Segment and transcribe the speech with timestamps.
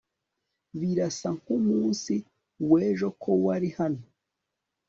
[0.79, 2.15] Birasa nkumunsi
[2.71, 4.03] wejo ko wari hano